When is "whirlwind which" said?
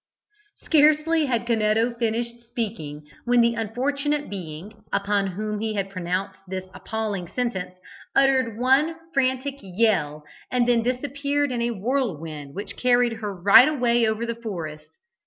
11.69-12.77